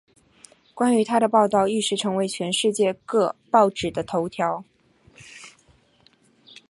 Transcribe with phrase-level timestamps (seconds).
[0.73, 4.63] 关于她的报道一时成为全世界各报纸的头条。